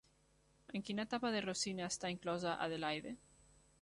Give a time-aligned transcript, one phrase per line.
[0.79, 3.13] En quina etapa de Rossini està inclosa Adelaide?